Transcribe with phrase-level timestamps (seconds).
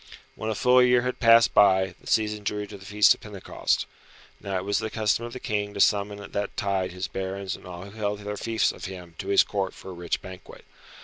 [0.33, 3.85] When a full year had passed by, the season drew to the Feast of Pentecost.
[4.39, 7.55] Now it was the custom of the King to summon at that tide his barons
[7.55, 10.65] and all who held their fiefs of him to his Court for a rich banquet.